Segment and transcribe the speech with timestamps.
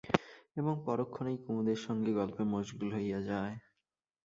[0.57, 3.55] এবং পরক্ষণেই কুমুদের সঙ্গে গল্পে মশগুল হইয়া যায়।